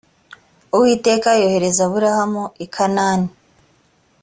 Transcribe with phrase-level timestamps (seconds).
[0.75, 3.29] uwiteka yohereza aburamu i kanani